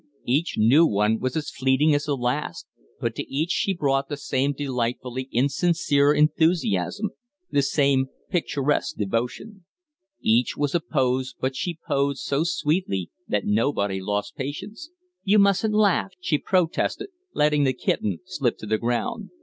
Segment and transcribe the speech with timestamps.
[0.25, 2.65] Each new one was as fleeting as the last,
[2.99, 7.11] but to each she brought the same delightfully insincere enthusiasm,
[7.51, 9.63] the same picturesque devotion.
[10.19, 14.89] Each was a pose, but she posed so sweetly that nobody lost patience.
[15.23, 19.29] "You mustn't laugh!" she protested, letting the kitten slip to the ground.